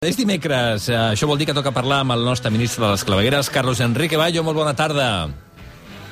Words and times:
És 0.00 0.16
dimecres, 0.16 0.86
eh, 0.88 0.94
això 0.96 1.26
vol 1.28 1.36
dir 1.36 1.44
que 1.44 1.52
toca 1.52 1.74
parlar 1.76 1.98
amb 2.00 2.14
el 2.14 2.22
nostre 2.24 2.48
ministre 2.50 2.80
de 2.82 2.88
les 2.90 3.02
clavegueres, 3.04 3.50
Carlos 3.52 3.80
Enrique 3.84 4.16
Bayo. 4.16 4.40
Molt 4.42 4.56
bona 4.56 4.72
tarda. 4.72 5.28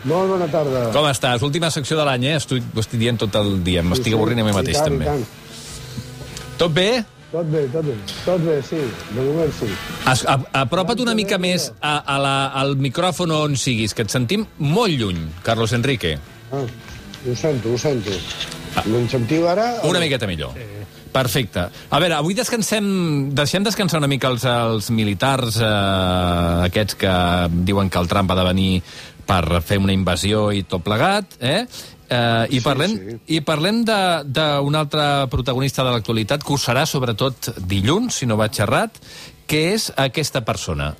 Molt 0.04 0.29
bona 0.29 0.45
tarda. 0.53 0.91
Com 0.92 1.07
estàs? 1.08 1.41
Última 1.41 1.71
secció 1.71 1.96
de 1.96 2.04
l'any, 2.04 2.27
eh? 2.27 2.35
Estic, 2.37 2.66
ho 2.77 2.82
estic 2.82 3.01
dient 3.01 3.16
tot 3.16 3.35
el 3.40 3.64
dia. 3.64 3.80
M'estic 3.82 4.04
Sí, 4.04 4.11
sí, 4.11 4.14
avorrint 4.19 4.43
a 4.43 4.45
mi 4.45 4.53
mateix, 4.53 4.77
tant, 4.77 4.93
també. 4.93 5.06
tant. 5.06 5.24
Tot 6.59 6.74
bé? 6.77 7.03
Tot 7.32 7.48
bé, 7.48 7.62
tot 7.72 7.87
bé. 7.88 7.95
Tot 8.27 8.45
bé, 8.45 8.61
sí. 8.62 8.77
De 9.14 9.22
moment 9.22 9.54
sí. 9.56 9.71
Es, 10.12 10.27
a, 10.27 10.36
apropa't 10.66 11.00
una 11.00 11.14
mica 11.14 11.39
més 11.39 11.73
a, 11.80 11.95
a 12.05 12.18
la, 12.20 12.36
al 12.61 12.77
micròfon 12.77 13.32
on 13.32 13.57
siguis, 13.57 13.95
que 13.96 14.05
et 14.05 14.11
sentim 14.12 14.45
molt 14.59 14.93
lluny, 15.00 15.30
Carlos 15.43 15.73
Enrique. 15.73 16.18
Ah, 16.52 16.61
ho 16.61 17.34
sento, 17.34 17.73
ho 17.73 17.79
sento. 17.79 18.12
Me'n 18.84 19.09
sentiu 19.09 19.48
ara? 19.48 19.79
Una 19.89 19.98
miqueta 19.98 20.27
millor. 20.29 20.52
Perfecte. 21.12 21.68
A 21.90 21.98
veure, 21.98 22.14
avui 22.18 22.34
descansem, 22.36 23.30
deixem 23.34 23.64
descansar 23.64 23.98
una 24.02 24.09
mica 24.11 24.29
els, 24.29 24.45
els 24.45 24.91
militars 24.95 25.56
eh, 25.61 25.68
aquests 26.69 26.95
que 27.00 27.12
diuen 27.69 27.88
que 27.91 27.98
el 28.02 28.09
Trump 28.10 28.30
ha 28.30 28.37
de 28.38 28.45
venir 28.50 28.83
per 29.28 29.60
fer 29.64 29.78
una 29.80 29.92
invasió 29.92 30.50
i 30.52 30.62
tot 30.69 30.83
plegat, 30.84 31.34
eh? 31.41 31.66
Eh, 32.09 32.47
i, 32.48 32.59
Sí, 32.59 32.60
parlem, 32.64 32.95
sí. 32.97 33.16
I 33.36 33.41
parlem 33.45 33.83
de- 33.84 34.23
d'un 34.24 34.74
altre 34.78 35.27
protagonista 35.28 35.84
de 35.84 35.91
l'actualitat, 35.92 36.42
que 36.45 36.52
ho 36.55 36.56
serà 36.60 36.86
sobretot 36.88 37.50
dilluns, 37.69 38.14
si 38.14 38.27
no 38.27 38.36
vaig 38.41 38.56
errat, 38.64 38.97
que 39.47 39.75
és 39.75 39.91
aquesta 39.97 40.41
persona. 40.45 40.95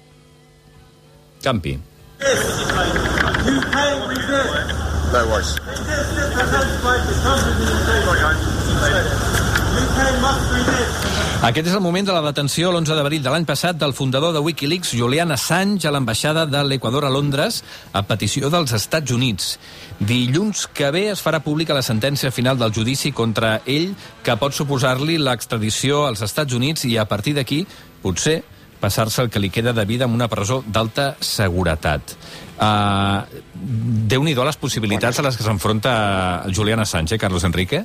Campi. 1.43 1.79
No 5.13 5.25
worries. 5.31 5.55
Aquest 11.49 11.69
és 11.71 11.75
el 11.77 11.81
moment 11.81 12.03
de 12.03 12.13
la 12.13 12.21
detenció 12.25 12.73
l'11 12.73 12.97
d'abril 12.99 13.23
de 13.23 13.31
l'any 13.31 13.45
passat 13.47 13.77
del 13.79 13.95
fundador 13.95 14.33
de 14.35 14.41
Wikileaks, 14.43 14.91
Julian 14.99 15.31
Assange, 15.31 15.87
a 15.87 15.93
l'ambaixada 15.95 16.43
de 16.51 16.65
l'Equador 16.67 17.07
a 17.07 17.13
Londres, 17.15 17.61
a 17.95 18.03
petició 18.03 18.51
dels 18.51 18.75
Estats 18.75 19.15
Units. 19.15 19.53
Dilluns 20.01 20.67
que 20.75 20.91
ve 20.91 21.05
es 21.13 21.23
farà 21.23 21.39
pública 21.45 21.77
la 21.79 21.85
sentència 21.87 22.33
final 22.35 22.59
del 22.59 22.75
judici 22.75 23.13
contra 23.15 23.61
ell, 23.71 23.95
que 24.27 24.37
pot 24.37 24.57
suposar-li 24.57 25.17
l'extradició 25.23 26.09
als 26.09 26.25
Estats 26.27 26.59
Units 26.59 26.89
i, 26.91 26.97
a 26.99 27.07
partir 27.07 27.37
d'aquí, 27.39 27.63
potser, 28.03 28.41
passar-se 28.83 29.23
el 29.23 29.31
que 29.31 29.39
li 29.39 29.51
queda 29.55 29.73
de 29.73 29.87
vida 29.87 30.11
en 30.11 30.19
una 30.19 30.29
presó 30.29 30.65
d'alta 30.67 31.13
seguretat. 31.23 32.17
Uh, 32.59 33.23
Déu-n'hi-do 34.11 34.43
les 34.43 34.59
possibilitats 34.59 35.23
a 35.23 35.27
les 35.27 35.39
que 35.39 35.47
s'enfronta 35.47 35.95
Julian 36.51 36.83
Assange, 36.83 37.15
eh, 37.15 37.23
Carlos 37.23 37.47
Enrique? 37.47 37.85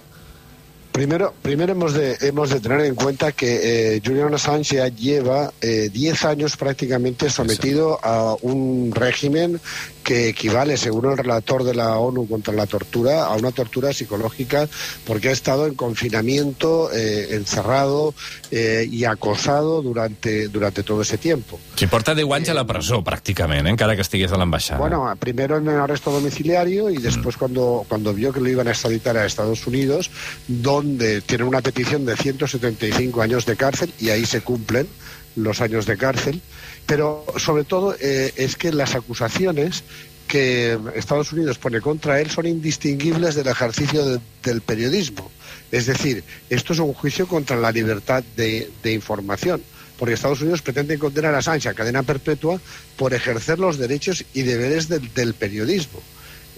Primero, 0.93 1.33
primero 1.41 1.71
hemos, 1.71 1.95
de, 1.95 2.17
hemos 2.21 2.51
de 2.51 2.59
tener 2.59 2.81
en 2.81 2.93
cuenta 2.93 3.31
que 3.31 3.95
eh, 3.95 4.01
Julian 4.05 4.31
Assange 4.35 4.75
ya 4.75 4.87
lleva 4.89 5.51
eh, 5.59 5.89
10 5.91 6.25
años 6.25 6.55
prácticamente 6.55 7.31
sometido 7.31 7.99
a 8.03 8.35
un 8.43 8.91
régimen 8.93 9.59
que 10.03 10.29
equivale, 10.29 10.77
según 10.77 11.09
el 11.09 11.17
relator 11.17 11.63
de 11.63 11.73
la 11.73 11.97
ONU 11.97 12.27
contra 12.27 12.53
la 12.53 12.67
tortura, 12.67 13.25
a 13.25 13.35
una 13.35 13.51
tortura 13.51 13.93
psicológica 13.93 14.67
porque 15.05 15.29
ha 15.29 15.31
estado 15.31 15.65
en 15.65 15.75
confinamiento, 15.75 16.91
eh, 16.91 17.35
encerrado 17.35 18.13
eh, 18.51 18.87
y 18.89 19.05
acosado 19.05 19.81
durante, 19.81 20.47
durante 20.49 20.83
todo 20.83 21.01
ese 21.01 21.17
tiempo. 21.17 21.59
Sí, 21.75 21.87
porta 21.87 22.13
10 22.13 22.27
anys 22.31 22.49
a 22.49 22.53
la 22.53 22.65
presó, 22.67 23.01
pràcticament, 23.03 23.67
eh? 23.67 23.73
encara 23.73 23.95
que 23.95 24.03
estigués 24.05 24.31
a 24.31 24.37
l'ambaixada. 24.37 24.79
Bueno, 24.79 25.07
primero 25.19 25.57
en 25.57 25.67
el 25.67 25.79
arresto 25.79 26.11
domiciliario 26.11 26.89
y 26.89 26.97
después 26.97 27.37
cuando, 27.37 27.85
cuando 27.87 28.13
vio 28.13 28.33
que 28.33 28.39
lo 28.39 28.49
iban 28.49 28.67
a 28.67 28.71
extraditar 28.71 29.17
a 29.17 29.25
Estados 29.25 29.65
Unidos, 29.67 30.11
donde 30.47 31.21
tienen 31.21 31.47
una 31.47 31.61
petición 31.61 32.05
de 32.05 32.15
175 32.15 33.21
años 33.21 33.45
de 33.45 33.55
cárcel 33.55 33.93
y 33.99 34.09
ahí 34.09 34.25
se 34.25 34.41
cumplen 34.41 34.87
los 35.35 35.61
años 35.61 35.85
de 35.85 35.97
cárcel. 35.97 36.41
Pero 36.85 37.25
sobre 37.37 37.63
todo 37.63 37.95
eh, 37.99 38.33
es 38.35 38.55
que 38.55 38.71
las 38.71 38.95
acusaciones 38.95 39.83
que 40.27 40.77
Estados 40.95 41.31
Unidos 41.33 41.57
pone 41.57 41.81
contra 41.81 42.19
él 42.21 42.29
son 42.31 42.45
indistinguibles 42.45 43.35
del 43.35 43.47
ejercicio 43.47 44.05
de- 44.05 44.19
del 44.43 44.61
periodismo. 44.61 45.29
Es 45.71 45.85
decir, 45.85 46.23
esto 46.49 46.73
es 46.73 46.79
un 46.79 46.93
juicio 46.93 47.27
contra 47.27 47.57
la 47.57 47.71
libertad 47.71 48.23
de, 48.35 48.69
de 48.83 48.93
información, 48.93 49.61
porque 49.97 50.13
Estados 50.13 50.41
Unidos 50.41 50.61
pretende 50.61 50.97
condenar 50.97 51.35
a 51.35 51.41
Sánchez 51.41 51.71
a 51.71 51.73
cadena 51.73 52.03
perpetua 52.03 52.59
por 52.97 53.13
ejercer 53.13 53.59
los 53.59 53.77
derechos 53.77 54.23
y 54.33 54.43
deberes 54.43 54.87
del, 54.87 55.13
del 55.13 55.33
periodismo. 55.33 56.01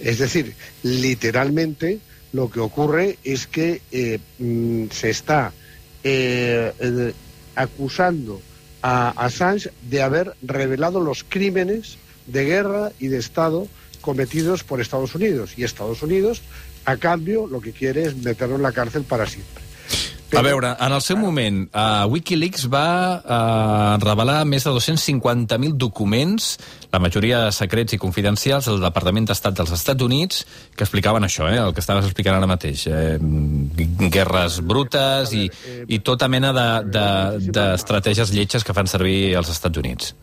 Es 0.02 0.20
decir, 0.20 0.54
literalmente 0.84 2.00
lo 2.34 2.50
que 2.50 2.60
ocurre 2.60 3.18
es 3.24 3.48
que 3.48 3.82
eh, 3.92 4.20
mm, 4.40 4.86
se 4.92 5.10
está 5.10 5.54
eh, 6.04 6.72
eh, 6.80 7.14
acusando 7.56 8.42
a 8.88 9.10
Assange 9.18 9.72
de 9.90 10.04
haber 10.04 10.36
revelado 10.44 11.00
los 11.00 11.26
crímenes 11.28 11.98
de 12.28 12.46
guerra 12.46 12.92
y 13.00 13.08
de 13.08 13.18
Estado 13.18 13.68
cometidos 14.00 14.64
por 14.64 14.80
Estados 14.80 15.16
Unidos. 15.16 15.54
Y 15.58 15.64
Estados 15.64 16.04
Unidos, 16.04 16.44
a 16.86 16.96
cambio, 16.98 17.48
lo 17.48 17.62
que 17.62 17.72
quiere 17.72 18.04
es 18.04 18.16
meterlo 18.16 18.58
en 18.58 18.62
la 18.62 18.74
cárcel 18.74 19.02
para 19.02 19.26
siempre. 19.26 19.65
A 20.36 20.42
veure, 20.44 20.74
en 20.84 20.92
el 20.92 21.02
seu 21.02 21.16
moment, 21.16 21.62
uh, 21.72 22.06
Wikileaks 22.12 22.66
va 22.72 22.88
uh, 23.22 23.96
revelar 24.04 24.42
més 24.50 24.66
de 24.68 24.74
250.000 24.76 25.78
documents, 25.80 26.50
la 26.92 27.00
majoria 27.00 27.46
secrets 27.56 27.96
i 27.96 28.00
confidencials, 28.02 28.68
del 28.68 28.84
Departament 28.84 29.30
d'Estat 29.30 29.56
dels 29.56 29.72
Estats 29.78 30.04
Units, 30.04 30.44
que 30.76 30.84
explicaven 30.84 31.24
això, 31.24 31.48
eh, 31.48 31.62
el 31.64 31.72
que 31.72 31.84
estaves 31.84 32.10
explicant 32.10 32.36
ara 32.36 32.50
mateix. 32.52 32.84
Eh, 32.92 33.16
guerres 34.12 34.60
brutes 34.60 35.32
i, 35.40 35.48
i 35.88 36.02
tota 36.04 36.28
mena 36.28 36.52
d'estratègies 36.56 37.42
de, 37.42 37.52
de, 37.52 37.60
d'estratègies 37.60 38.36
lletges 38.36 38.68
que 38.68 38.76
fan 38.76 38.92
servir 38.92 39.36
els 39.40 39.52
Estats 39.56 39.80
Units. 39.80 40.16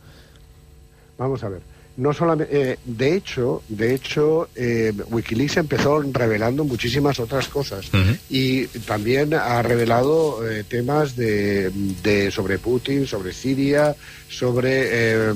Vamos 1.17 1.45
a 1.45 1.55
ver. 1.57 1.63
No 1.95 2.15
solamente, 2.15 2.73
eh, 2.73 2.79
de 2.87 3.15
hecho, 3.15 3.63
de 3.69 3.95
hecho, 3.95 4.49
eh, 4.57 4.93
WikiLeaks 5.11 5.59
empezó 5.59 6.01
revelando 6.01 6.65
muchísimas 6.65 7.21
otras 7.21 7.49
cosas 7.49 7.91
y 8.31 8.67
también 8.87 9.35
ha 9.35 9.61
revelado 9.61 10.49
eh, 10.49 10.65
temas 10.65 11.17
de, 11.17 11.71
de 12.03 12.31
sobre 12.31 12.59
Putin, 12.59 13.07
sobre 13.07 13.35
Siria, 13.35 13.95
sobre, 14.29 14.71
eh, 14.85 15.35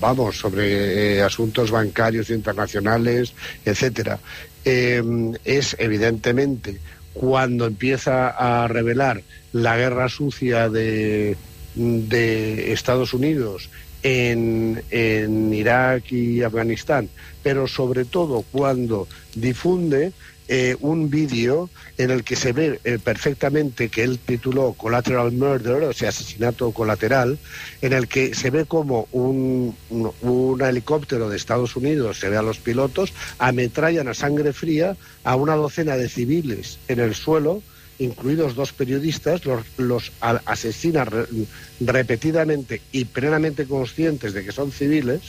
vamos, 0.00 0.38
sobre 0.38 1.16
eh, 1.18 1.22
asuntos 1.22 1.70
bancarios 1.70 2.30
internacionales, 2.30 3.34
etcétera. 3.62 4.18
Eh, 4.64 5.02
es 5.44 5.76
evidentemente 5.78 6.80
cuando 7.12 7.66
empieza 7.66 8.28
a 8.30 8.66
revelar 8.66 9.22
la 9.52 9.76
guerra 9.76 10.08
sucia 10.08 10.68
de, 10.68 11.36
de 11.74 12.72
Estados 12.72 13.12
Unidos 13.14 13.68
en, 14.06 15.52
Irak 15.52 16.12
y 16.12 16.42
Afganistán, 16.42 17.08
pero 17.42 17.66
sobre 17.66 18.04
todo 18.04 18.44
cuando 18.52 19.08
difunde 19.34 20.12
eh, 20.48 20.76
un 20.80 21.10
vídeo 21.10 21.68
en 21.98 22.12
el 22.12 22.22
que 22.22 22.36
se 22.36 22.52
ve 22.52 22.78
eh, 22.84 23.00
perfectamente 23.02 23.88
que 23.88 24.04
él 24.04 24.20
tituló 24.20 24.74
Collateral 24.74 25.32
Murder, 25.32 25.82
o 25.82 25.92
sea, 25.92 26.10
asesinato 26.10 26.70
colateral, 26.70 27.36
en 27.82 27.92
el 27.92 28.06
que 28.06 28.32
se 28.32 28.50
ve 28.50 28.64
como 28.64 29.08
un, 29.10 29.74
un, 29.90 30.12
un 30.20 30.62
helicóptero 30.62 31.28
de 31.28 31.36
Estados 31.36 31.74
Unidos, 31.74 32.20
se 32.20 32.28
ve 32.28 32.36
a 32.36 32.42
los 32.42 32.58
pilotos, 32.58 33.12
ametrallan 33.38 34.06
a 34.06 34.14
sangre 34.14 34.52
fría 34.52 34.96
a 35.24 35.34
una 35.34 35.56
docena 35.56 35.96
de 35.96 36.08
civiles 36.08 36.78
en 36.86 37.00
el 37.00 37.16
suelo, 37.16 37.60
incluidos 37.98 38.54
dos 38.54 38.72
periodistas, 38.72 39.44
los, 39.44 39.64
los 39.78 40.12
asesina 40.20 41.04
re- 41.04 41.26
repetidamente 41.80 42.82
y 42.92 43.04
plenamente 43.06 43.66
conscientes 43.66 44.32
de 44.34 44.44
que 44.44 44.52
son 44.52 44.72
civiles, 44.72 45.20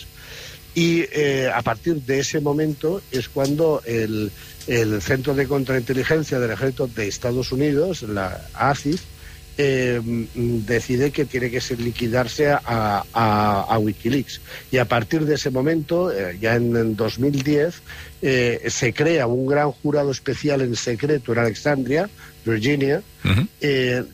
y 0.75 1.05
eh, 1.11 1.49
a 1.53 1.61
partir 1.61 1.95
de 2.03 2.19
ese 2.19 2.39
momento 2.39 3.01
es 3.11 3.29
cuando 3.29 3.81
el, 3.85 4.31
el 4.67 5.01
Centro 5.01 5.33
de 5.33 5.47
Contrainteligencia 5.47 6.39
del 6.39 6.51
Ejército 6.51 6.87
de 6.87 7.07
Estados 7.07 7.51
Unidos, 7.51 8.03
la 8.03 8.45
ACIF, 8.53 9.01
eh, 9.57 9.99
decide 10.35 11.11
que 11.11 11.25
tiene 11.25 11.49
que 11.49 11.61
ser 11.61 11.79
liquidarse 11.79 12.49
a, 12.49 12.61
a- 13.13 13.65
a 13.69 13.79
Wikileaks. 13.79 14.41
Y 14.71 14.77
a 14.77 14.85
partir 14.85 15.25
de 15.25 15.35
ese 15.35 15.49
momento, 15.49 16.11
eh, 16.11 16.37
ya 16.39 16.55
en, 16.55 16.75
en 16.75 16.95
2010, 16.95 17.81
eh, 18.21 18.63
se 18.69 18.93
crea 18.93 19.27
un 19.27 19.47
gran 19.47 19.71
jurado 19.71 20.11
especial 20.11 20.61
en 20.61 20.75
secreto 20.75 21.33
en 21.33 21.39
Alexandria, 21.39 22.09
Virginia, 22.45 23.01
Uh 23.25 23.45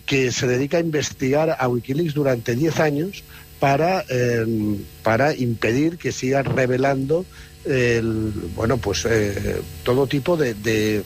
que 0.06 0.32
se 0.32 0.48
dedica 0.48 0.78
a 0.78 0.80
investigar 0.80 1.56
a 1.60 1.68
Wikileaks 1.68 2.14
durante 2.14 2.56
10 2.56 2.80
años 2.80 3.24
para, 3.60 4.04
para 5.04 5.36
impedir 5.36 5.98
que 5.98 6.12
sigan 6.12 6.46
revelando 6.46 7.26
el, 7.66 8.32
bueno, 8.56 8.78
pues 8.78 9.06
eh, 9.10 9.62
todo 9.84 10.08
tipo 10.08 10.36
de, 10.38 10.54
de, 10.54 11.04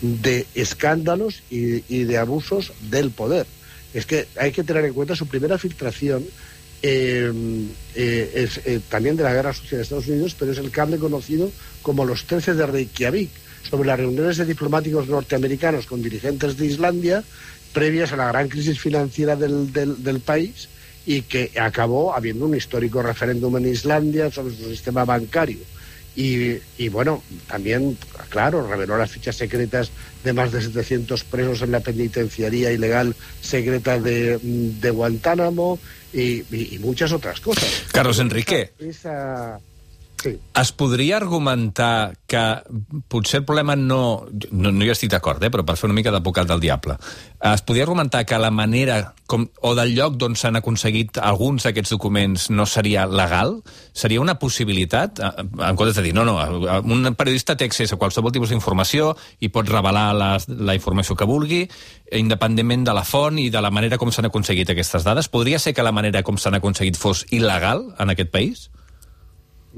de- 0.00 0.46
escándalos 0.54 1.42
y, 1.50 1.82
y 1.94 2.04
de 2.04 2.18
abusos 2.18 2.72
del 2.90 3.10
poder. 3.10 3.46
Es 3.94 4.06
que 4.06 4.26
hay 4.38 4.52
que 4.52 4.64
tener 4.64 4.84
en 4.84 4.92
cuenta 4.94 5.16
su 5.16 5.26
primera 5.26 5.58
filtración 5.58 6.24
eh, 6.82 7.32
eh, 7.94 8.32
es 8.34 8.60
también 8.88 9.16
de 9.16 9.22
la 9.24 9.32
guerra 9.32 9.52
sucia 9.54 9.78
de 9.78 9.82
Estados 9.82 10.08
Unidos, 10.08 10.36
pero 10.38 10.52
es 10.52 10.58
el 10.58 10.70
cable 10.70 10.98
conocido 10.98 11.50
como 11.82 12.04
los 12.04 12.24
13 12.24 12.54
de 12.54 12.66
Reykjavik, 12.66 13.30
sobre 13.68 13.86
las 13.88 13.98
reuniones 13.98 14.36
de 14.36 14.44
diplomáticos 14.44 15.08
norteamericanos 15.08 15.86
con 15.86 16.02
dirigentes 16.02 16.56
de 16.56 16.66
Islandia 16.66 17.24
previas 17.72 18.12
a 18.12 18.16
la 18.16 18.28
gran 18.28 18.48
crisis 18.48 18.78
financiera 18.78 19.36
del, 19.36 19.72
del 19.72 20.20
país 20.20 20.68
y 21.06 21.22
que 21.22 21.52
acabó 21.58 22.14
habiendo 22.14 22.46
un 22.46 22.56
histórico 22.56 23.00
referéndum 23.00 23.56
en 23.56 23.68
Islandia 23.68 24.30
sobre 24.30 24.54
su 24.54 24.68
sistema 24.68 25.04
bancario. 25.04 25.58
Y, 26.16 26.58
y, 26.78 26.88
bueno, 26.88 27.22
también, 27.46 27.96
claro, 28.30 28.66
reveló 28.66 28.96
las 28.96 29.10
fichas 29.10 29.36
secretas 29.36 29.90
de 30.24 30.32
más 30.32 30.50
de 30.50 30.62
700 30.62 31.24
presos 31.24 31.62
en 31.62 31.72
la 31.72 31.80
penitenciaría 31.80 32.72
ilegal 32.72 33.14
secreta 33.40 34.00
de, 34.00 34.38
de 34.42 34.90
Guantánamo 34.90 35.78
y, 36.14 36.42
y, 36.50 36.74
y, 36.74 36.78
muchas 36.78 37.12
otras 37.12 37.38
cosas. 37.40 37.84
Carlos 37.92 38.18
Enrique. 38.18 38.72
Esa, 38.78 39.60
Sí. 40.22 40.32
Es 40.56 40.72
podria 40.72 41.18
argumentar 41.18 42.16
que 42.26 42.42
potser 43.08 43.40
el 43.42 43.44
problema 43.44 43.76
no... 43.76 44.26
No, 44.50 44.72
no 44.72 44.84
hi 44.84 44.90
estic 44.90 45.10
d'acord, 45.12 45.42
eh, 45.44 45.50
però 45.52 45.64
per 45.66 45.76
fer 45.76 45.90
una 45.90 45.96
mica 45.98 46.12
d'advocat 46.14 46.48
del 46.48 46.62
diable. 46.62 46.96
Es 47.52 47.62
podria 47.62 47.84
argumentar 47.84 48.24
que 48.26 48.38
la 48.40 48.50
manera 48.50 49.14
com, 49.26 49.44
o 49.60 49.74
del 49.76 49.92
lloc 49.94 50.16
d'on 50.16 50.36
s'han 50.38 50.56
aconseguit 50.58 51.18
alguns 51.20 51.66
d'aquests 51.66 51.92
documents 51.92 52.46
no 52.50 52.66
seria 52.66 53.04
legal? 53.06 53.58
Seria 53.92 54.22
una 54.22 54.38
possibilitat? 54.40 55.20
eh, 55.20 55.44
En 55.68 55.76
comptes 55.76 55.98
de 55.98 56.06
dir, 56.06 56.14
no, 56.14 56.24
no, 56.24 56.38
un 56.80 57.14
periodista 57.14 57.56
té 57.56 57.68
accés 57.68 57.92
a 57.92 58.00
qualsevol 58.00 58.32
tipus 58.32 58.54
d'informació 58.54 59.12
i 59.40 59.50
pot 59.52 59.68
revelar 59.68 60.08
la, 60.16 60.30
la 60.48 60.78
informació 60.78 61.16
que 61.16 61.28
vulgui, 61.28 61.66
independentment 62.12 62.86
de 62.86 62.96
la 62.96 63.04
font 63.04 63.38
i 63.42 63.50
de 63.50 63.60
la 63.60 63.70
manera 63.70 63.98
com 63.98 64.10
s'han 64.10 64.30
aconseguit 64.30 64.70
aquestes 64.72 65.04
dades. 65.04 65.28
Podria 65.28 65.58
ser 65.58 65.74
que 65.74 65.84
la 65.84 65.92
manera 65.92 66.22
com 66.22 66.38
s'han 66.40 66.56
aconseguit 66.56 66.96
fos 66.96 67.26
il·legal 67.30 67.90
en 67.98 68.14
aquest 68.14 68.32
país? 68.32 68.70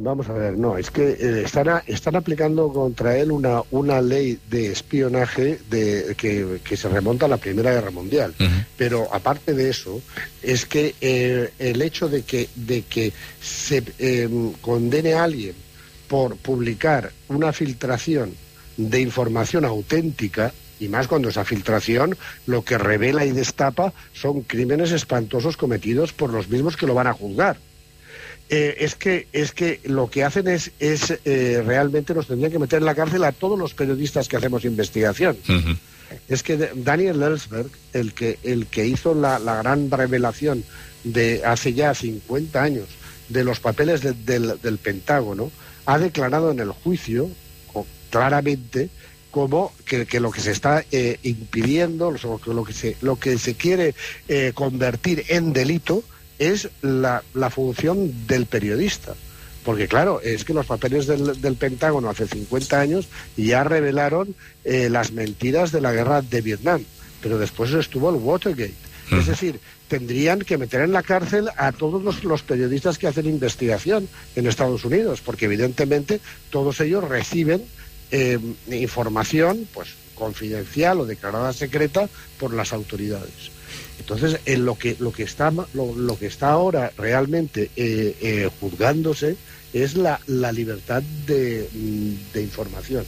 Vamos 0.01 0.29
a 0.29 0.33
ver, 0.33 0.57
no, 0.57 0.79
es 0.79 0.93
que 0.93 1.11
eh, 1.11 1.43
están, 1.45 1.83
están 1.89 2.15
aplicando 2.15 2.73
contra 2.73 3.19
él 3.19 3.33
una, 3.33 3.63
una 3.73 4.01
ley 4.01 4.39
de 4.49 4.71
espionaje 4.71 5.59
de, 5.69 6.15
que, 6.17 6.61
que 6.63 6.77
se 6.77 6.89
remonta 6.89 7.27
a 7.27 7.29
la 7.29 7.37
Primera 7.37 7.73
Guerra 7.73 7.91
Mundial. 7.91 8.33
Uh 8.39 8.45
-huh. 8.45 8.65
Pero 8.77 9.13
aparte 9.13 9.55
de 9.55 9.71
eso, 9.71 10.01
es 10.41 10.67
que 10.67 10.95
eh, 11.01 11.51
el 11.59 11.83
hecho 11.83 12.09
de 12.09 12.23
que, 12.23 12.49
de 12.55 12.83
que 12.83 13.13
se 13.43 13.83
eh, 13.99 14.29
condene 14.61 15.15
a 15.15 15.25
alguien 15.25 15.55
por 16.07 16.37
publicar 16.37 17.11
una 17.27 17.53
filtración 17.53 18.35
de 18.77 19.01
información 19.01 19.65
auténtica, 19.65 20.53
y 20.79 20.87
más 20.87 21.09
cuando 21.09 21.29
esa 21.29 21.45
filtración 21.45 22.17
lo 22.47 22.63
que 22.63 22.79
revela 22.79 23.25
y 23.25 23.33
destapa 23.33 23.93
son 24.13 24.43
crímenes 24.43 24.93
espantosos 24.93 25.57
cometidos 25.57 26.13
por 26.13 26.33
los 26.33 26.49
mismos 26.49 26.77
que 26.77 26.87
lo 26.87 26.95
van 26.95 27.09
a 27.09 27.15
juzgar. 27.15 27.57
Eh, 28.51 28.77
es 28.81 28.95
que 28.95 29.29
es 29.33 29.53
que 29.53 29.81
lo 29.85 30.09
que 30.09 30.25
hacen 30.25 30.49
es, 30.49 30.71
es 30.79 31.19
eh, 31.25 31.63
realmente 31.65 32.15
nos 32.15 32.29
tendrían 32.29 32.51
que 32.51 32.59
meter 32.59 32.79
en 32.79 32.87
la 32.87 32.95
cárcel 32.95 33.25
a 33.25 33.33
todos 33.33 33.59
los 33.59 33.75
periodistas 33.75 34.27
que 34.27 34.37
hacemos 34.37 34.65
investigación. 34.65 35.37
Uh 35.49 35.53
-huh. 35.53 35.79
Es 36.29 36.43
que 36.43 36.57
Daniel 36.75 37.23
Ellsberg, 37.23 37.71
el 37.93 38.15
que, 38.15 38.39
el 38.43 38.67
que 38.67 38.87
hizo 38.87 39.15
la, 39.15 39.39
la, 39.39 39.57
gran 39.57 39.91
revelación 39.91 40.65
de 41.05 41.43
hace 41.45 41.75
ya 41.75 41.95
50 41.95 42.63
años 42.63 42.87
de 43.29 43.45
los 43.45 43.61
papeles 43.61 44.01
de, 44.01 44.15
del, 44.15 44.59
del, 44.63 44.79
Pentágono, 44.79 45.51
ha 45.85 45.99
declarado 45.99 46.51
en 46.51 46.61
el 46.61 46.71
juicio 46.71 47.31
claramente 48.11 48.89
como 49.31 49.73
que, 49.85 50.07
que, 50.07 50.21
lo 50.21 50.31
que 50.31 50.41
se 50.41 50.53
está 50.53 50.85
eh, 50.91 51.19
impidiendo, 51.23 52.11
lo, 52.11 52.41
lo, 52.47 52.65
que 52.65 52.73
se, 52.73 52.97
lo 53.03 53.17
que 53.17 53.39
se 53.39 53.55
quiere 53.55 53.95
eh, 54.29 54.53
convertir 54.55 55.25
en 55.29 55.53
delito, 55.53 56.03
es 56.39 56.69
la, 56.83 57.23
la, 57.35 57.51
función 57.51 58.27
del 58.27 58.47
periodista. 58.47 59.15
Porque 59.65 59.89
claro, 59.89 60.21
es 60.23 60.45
que 60.45 60.55
los 60.55 60.67
papeles 60.67 61.07
del, 61.07 61.41
del 61.41 61.57
Pentágono 61.57 62.09
hace 62.09 62.27
50 62.27 62.81
años 62.81 63.09
ya 63.37 63.65
revelaron 63.65 64.35
eh, 64.65 64.89
las 64.89 65.13
mentiras 65.13 65.73
de 65.73 65.81
la 65.81 65.93
guerra 65.93 66.23
de 66.23 66.41
Vietnam, 66.41 66.83
pero 67.23 67.39
después 67.39 67.73
estuvo 67.73 68.11
el 68.11 68.17
Watergate. 68.17 68.75
Uh 69.11 69.15
-huh. 69.15 69.21
Es 69.21 69.27
decir, 69.27 69.61
tendrían 69.89 70.41
que 70.41 70.59
meter 70.59 70.83
en 70.83 70.93
la 70.93 71.03
cárcel 71.03 71.49
a 71.57 71.73
todos 71.73 72.03
los, 72.03 72.23
los, 72.25 72.43
periodistas 72.43 72.99
que 72.99 73.09
hacen 73.09 73.27
investigación 73.27 74.09
en 74.37 74.47
Estados 74.47 74.85
Unidos, 74.85 75.21
porque 75.25 75.47
evidentemente 75.47 76.21
todos 76.51 76.81
ellos 76.81 77.05
reciben 77.09 77.63
eh, 78.11 78.39
información 78.71 79.69
pues 79.75 79.95
confidencial 80.19 81.01
o 81.01 81.07
declarada 81.07 81.53
secreta 81.53 82.09
por 82.39 82.53
las 82.53 82.73
autoridades. 82.73 83.51
Entonces, 83.99 84.41
en 84.47 84.65
lo 84.65 84.77
que 84.77 84.97
lo 84.99 85.13
que 85.13 85.23
está 85.23 85.51
lo, 85.51 85.95
lo 85.95 86.19
que 86.19 86.27
está 86.27 86.51
ahora 86.51 86.93
realmente 86.97 87.71
eh, 87.77 88.17
eh, 88.21 88.51
juzgándose 88.61 89.37
es 89.73 89.95
la, 89.97 90.21
la 90.27 90.53
libertad 90.53 91.03
de, 91.27 91.69
de, 92.33 92.43
información. 92.43 93.05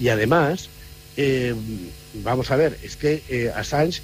Y 0.00 0.08
además, 0.08 0.68
eh, 1.16 1.54
vamos 2.24 2.50
a 2.50 2.56
ver, 2.56 2.78
es 2.82 2.96
que 2.96 3.22
eh, 3.28 3.52
Assange 3.54 4.02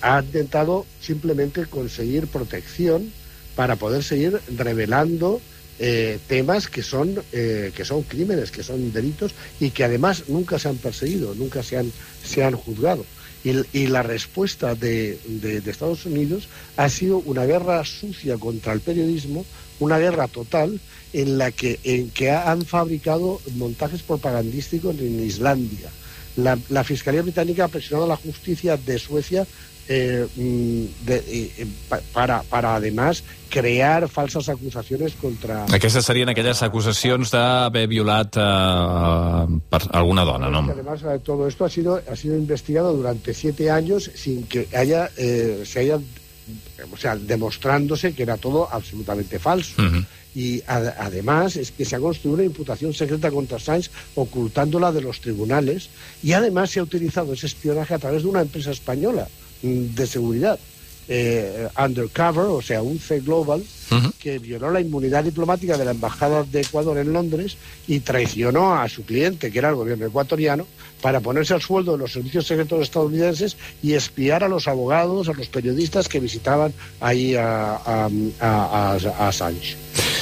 ha 0.00 0.20
intentado 0.20 0.84
simplemente 1.00 1.66
conseguir 1.66 2.26
protección 2.26 3.12
para 3.54 3.76
poder 3.76 4.02
seguir 4.02 4.40
revelando 4.56 5.40
eh, 5.78 6.18
temas 6.28 6.68
que 6.68 6.82
son, 6.82 7.22
eh, 7.32 7.72
que 7.74 7.84
son 7.84 8.02
crímenes, 8.02 8.50
que 8.50 8.62
son 8.62 8.92
delitos 8.92 9.32
y 9.58 9.70
que 9.70 9.84
además 9.84 10.24
nunca 10.28 10.58
se 10.58 10.68
han 10.68 10.76
perseguido, 10.76 11.34
nunca 11.34 11.62
se 11.62 11.78
han, 11.78 11.90
se 12.24 12.44
han 12.44 12.54
juzgado. 12.54 13.04
Y, 13.44 13.54
y 13.76 13.86
la 13.88 14.02
respuesta 14.02 14.74
de, 14.74 15.18
de, 15.26 15.58
Estados 15.68 16.06
Unidos 16.06 16.48
ha 16.76 16.88
sido 16.88 17.18
una 17.18 17.44
guerra 17.44 17.84
sucia 17.84 18.36
contra 18.38 18.72
el 18.72 18.80
periodismo, 18.80 19.44
una 19.80 19.98
guerra 19.98 20.28
total 20.28 20.78
en 21.12 21.38
la 21.38 21.50
que, 21.50 21.80
en 21.82 22.10
que 22.10 22.30
han 22.30 22.64
fabricado 22.64 23.40
montajes 23.56 24.02
propagandísticos 24.02 24.96
en 24.98 25.24
Islandia. 25.24 25.90
La, 26.36 26.58
la 26.68 26.84
Fiscalía 26.84 27.22
Británica 27.22 27.64
ha 27.64 27.68
presionado 27.68 28.04
a 28.04 28.14
la 28.14 28.16
justicia 28.16 28.76
de 28.76 28.98
Suecia 28.98 29.46
eh, 29.88 30.26
de, 30.36 31.16
eh, 31.16 31.66
para, 32.12 32.42
para 32.42 32.76
además 32.76 33.24
crear 33.52 34.08
falsas 34.08 34.48
acusaciones 34.48 35.12
contra... 35.14 35.66
Aquestes 35.68 36.06
serien 36.06 36.30
aquelles 36.32 36.62
acusacions 36.64 37.30
d'haver 37.34 37.84
violat 37.90 38.38
eh, 38.40 39.60
per 39.68 39.82
alguna 39.92 40.24
dona, 40.24 40.48
¿no? 40.48 40.64
Además, 40.72 41.04
todo 41.22 41.46
esto 41.46 41.66
ha 41.66 41.68
sido, 41.68 42.00
ha 42.10 42.16
sido 42.16 42.36
investigado 42.36 42.94
durante 42.94 43.34
siete 43.34 43.70
años 43.70 44.10
sin 44.14 44.44
que 44.44 44.68
haya, 44.74 45.10
eh, 45.18 45.64
se 45.66 45.80
haya, 45.80 45.98
o 45.98 46.96
sea, 46.96 47.16
demostrándose 47.16 48.14
que 48.14 48.22
era 48.22 48.38
todo 48.38 48.68
absolutamente 48.72 49.38
falso. 49.38 49.74
Uh 49.82 49.84
-huh. 49.84 50.06
Y 50.34 50.62
a, 50.66 50.76
además 50.98 51.56
es 51.56 51.72
que 51.72 51.84
se 51.84 51.94
ha 51.94 52.00
construido 52.00 52.36
una 52.36 52.44
imputación 52.44 52.94
secreta 52.94 53.30
contra 53.30 53.58
Sánchez 53.58 53.92
ocultándola 54.14 54.90
de 54.90 55.02
los 55.02 55.20
tribunales 55.20 55.90
y 56.22 56.32
además 56.32 56.70
se 56.70 56.80
ha 56.80 56.84
utilizado 56.84 57.34
ese 57.34 57.48
espionaje 57.48 57.92
a 57.92 57.98
través 57.98 58.22
de 58.22 58.30
una 58.30 58.40
empresa 58.40 58.70
española 58.70 59.28
de 59.62 60.06
seguridad. 60.06 60.58
Eh, 61.08 61.68
undercover, 61.84 62.44
o 62.46 62.62
sea, 62.62 62.80
un 62.80 62.98
C 62.98 63.20
Global, 63.20 63.60
uh 63.60 63.94
-huh. 63.94 64.12
que 64.20 64.38
violó 64.38 64.70
la 64.70 64.80
inmunidad 64.80 65.24
diplomática 65.24 65.76
de 65.76 65.84
la 65.84 65.90
Embajada 65.90 66.44
de 66.44 66.60
Ecuador 66.60 66.96
en 66.96 67.12
Londres 67.12 67.56
y 67.88 68.00
traicionó 68.00 68.76
a 68.76 68.88
su 68.88 69.02
cliente, 69.04 69.50
que 69.50 69.58
era 69.58 69.70
el 69.70 69.74
gobierno 69.74 70.06
ecuatoriano, 70.06 70.64
para 71.02 71.18
ponerse 71.20 71.54
al 71.54 71.60
sueldo 71.60 71.92
de 71.92 71.98
los 71.98 72.12
servicios 72.12 72.46
secretos 72.46 72.82
estadounidenses 72.82 73.56
y 73.82 73.94
espiar 73.94 74.44
a 74.44 74.48
los 74.48 74.68
abogados, 74.68 75.28
a 75.28 75.32
los 75.32 75.48
periodistas 75.48 76.08
que 76.08 76.20
visitaban 76.20 76.72
ahí 77.00 77.34
a, 77.34 77.74
a, 77.76 78.08
a, 78.40 78.92
a 79.18 79.28
Assange. 79.28 79.76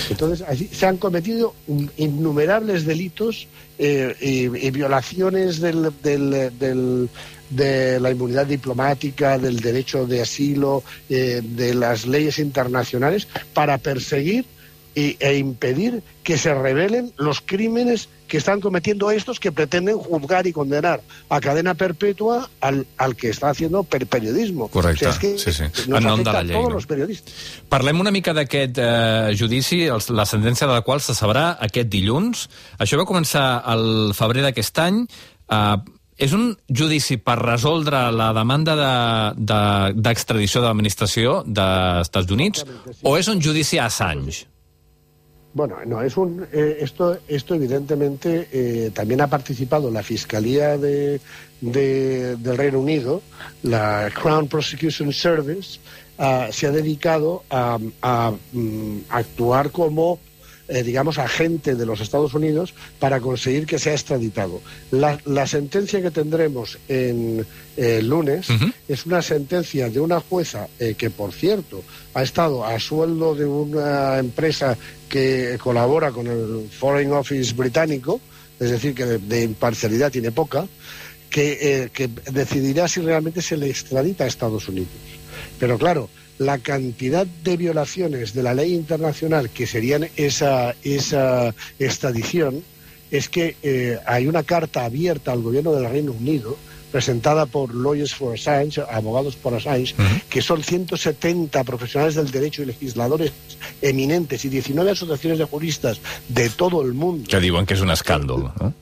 Entonces, 0.08 0.44
así, 0.48 0.68
se 0.72 0.86
han 0.86 0.96
cometido 0.96 1.54
innumerables 1.98 2.86
delitos 2.86 3.46
eh, 3.78 4.16
y, 4.20 4.66
y, 4.66 4.70
violaciones 4.70 5.60
del, 5.60 5.92
del, 6.02 6.58
del 6.58 7.08
de 7.50 8.00
la 8.00 8.10
inmunidad 8.10 8.46
diplomática, 8.46 9.38
del 9.38 9.60
derecho 9.60 10.06
de 10.06 10.22
asilo, 10.22 10.82
eh, 11.08 11.42
de 11.42 11.74
las 11.74 12.06
leyes 12.06 12.38
internacionales, 12.38 13.28
para 13.52 13.78
perseguir 13.78 14.46
y, 14.94 15.16
e 15.20 15.36
impedir 15.36 16.02
que 16.22 16.36
se 16.38 16.54
revelen 16.54 17.12
los 17.16 17.40
crímenes 17.40 18.08
que 18.28 18.36
están 18.36 18.60
cometiendo 18.60 19.10
estos 19.10 19.40
que 19.40 19.50
pretenden 19.50 19.96
juzgar 19.96 20.46
y 20.46 20.52
condenar 20.52 21.00
a 21.28 21.40
cadena 21.40 21.74
perpetua 21.74 22.48
al, 22.60 22.86
al 22.96 23.16
que 23.16 23.30
està 23.30 23.50
haciendo 23.50 23.82
per 23.82 24.06
periodismo. 24.06 24.68
Correcte, 24.70 25.08
o 25.08 25.12
sigui, 25.12 25.34
és 25.34 25.44
que 25.44 25.50
sí, 25.50 25.54
sí. 25.56 25.88
Nos 25.90 25.98
en 25.98 26.06
nom 26.06 26.22
de 26.22 26.30
la 26.30 26.42
llei. 26.46 26.54
No? 26.54 26.70
los 26.70 26.86
periodistas. 26.86 27.34
Parlem 27.70 27.98
una 27.98 28.14
mica 28.14 28.34
d'aquest 28.36 28.78
eh, 28.78 29.34
judici, 29.38 29.82
els, 29.90 30.10
la 30.14 30.26
sentència 30.30 30.68
de 30.70 30.78
la 30.78 30.84
qual 30.86 31.02
se 31.02 31.16
sabrà 31.18 31.56
aquest 31.58 31.90
dilluns. 31.90 32.46
Això 32.78 33.00
va 33.00 33.08
començar 33.08 33.64
al 33.66 34.14
febrer 34.14 34.46
d'aquest 34.46 34.78
any. 34.86 35.02
Eh, 35.50 35.76
és 36.20 36.34
un 36.36 36.50
judici 36.68 37.16
per 37.16 37.38
resoldre 37.40 38.10
la 38.12 38.30
demanda 38.36 38.76
d'extradició 38.76 40.60
de, 40.60 40.62
de, 40.62 40.66
de 40.66 40.68
l'administració 40.68 41.40
dels 41.46 42.08
Estats 42.08 42.36
Units 42.36 42.64
o 43.02 43.16
és 43.16 43.28
un 43.32 43.40
judici 43.40 43.80
a 43.80 43.88
Assange? 43.88 44.46
Bueno, 45.52 45.78
no, 45.84 46.00
es 46.00 46.16
un, 46.16 46.46
eh, 46.52 46.76
esto, 46.80 47.18
esto 47.26 47.54
evidentemente 47.56 48.48
eh, 48.52 48.90
también 48.94 49.20
ha 49.20 49.26
participado 49.26 49.90
la 49.90 50.04
Fiscalía 50.04 50.78
de, 50.78 51.20
de, 51.60 52.36
del 52.36 52.56
Reino 52.56 52.78
Unido, 52.78 53.20
la 53.64 54.10
Crown 54.14 54.46
Prosecution 54.46 55.12
Service, 55.12 55.80
uh, 56.18 56.52
se 56.52 56.68
ha 56.68 56.70
dedicado 56.70 57.42
a, 57.50 57.78
a, 58.00 58.28
a, 58.28 58.32
actuar 59.08 59.72
como 59.72 60.20
eh, 60.70 60.82
digamos, 60.82 61.18
agente 61.18 61.74
de 61.74 61.84
los 61.84 62.00
Estados 62.00 62.32
Unidos 62.32 62.74
para 62.98 63.20
conseguir 63.20 63.66
que 63.66 63.78
sea 63.78 63.92
extraditado. 63.92 64.60
La, 64.90 65.18
la 65.24 65.46
sentencia 65.46 66.00
que 66.00 66.10
tendremos 66.10 66.78
en 66.88 67.44
el 67.76 68.08
lunes 68.08 68.48
es 68.88 69.06
una 69.06 69.20
sentencia 69.20 69.90
de 69.90 70.00
una 70.00 70.20
jueza 70.20 70.68
eh, 70.78 70.94
que, 70.96 71.10
por 71.10 71.32
cierto, 71.32 71.82
ha 72.14 72.22
estado 72.22 72.64
a 72.64 72.78
sueldo 72.78 73.34
de 73.34 73.44
una 73.44 74.18
empresa 74.18 74.76
que 75.08 75.58
colabora 75.62 76.12
con 76.12 76.26
el 76.26 76.68
Foreign 76.70 77.12
Office 77.12 77.52
británico, 77.54 78.20
es 78.58 78.70
decir, 78.70 78.94
que 78.94 79.06
de, 79.06 79.18
de 79.18 79.42
imparcialidad 79.42 80.12
tiene 80.12 80.30
poca, 80.30 80.66
que, 81.30 81.58
eh, 81.60 81.90
que 81.92 82.08
decidirá 82.32 82.88
si 82.88 83.00
realmente 83.00 83.40
se 83.40 83.56
le 83.56 83.70
extradita 83.70 84.24
a 84.24 84.26
Estados 84.26 84.68
Unidos. 84.68 84.90
Pero 85.58 85.78
claro, 85.78 86.08
la 86.38 86.58
cantidad 86.58 87.26
de 87.26 87.56
violaciones 87.56 88.32
de 88.32 88.42
la 88.42 88.54
ley 88.54 88.74
internacional 88.74 89.50
que 89.50 89.66
serían 89.66 90.08
esa, 90.16 90.74
esa 90.82 91.54
extradición 91.78 92.64
es 93.10 93.28
que 93.28 93.56
eh, 93.62 93.98
hay 94.06 94.26
una 94.26 94.42
carta 94.42 94.84
abierta 94.84 95.32
al 95.32 95.42
gobierno 95.42 95.72
del 95.72 95.90
Reino 95.90 96.12
Unido 96.12 96.56
presentada 96.90 97.46
por 97.46 97.74
Lawyers 97.74 98.14
for 98.14 98.34
Assange, 98.34 98.82
abogados 98.90 99.36
por 99.36 99.54
Assange, 99.54 99.94
que 100.28 100.42
son 100.42 100.62
170 100.62 101.62
profesionales 101.64 102.14
del 102.16 102.30
derecho 102.30 102.62
y 102.62 102.66
legisladores 102.66 103.32
eminentes 103.80 104.44
y 104.44 104.48
19 104.48 104.90
asociaciones 104.90 105.38
de 105.38 105.44
juristas 105.44 106.00
de 106.28 106.50
todo 106.50 106.82
el 106.82 106.94
mundo 106.94 107.28
Que 107.28 107.40
diuen 107.40 107.66
que 107.66 107.74
és 107.74 107.82
un 107.84 107.92
escàndol. 107.94 108.50
No? 108.58 108.72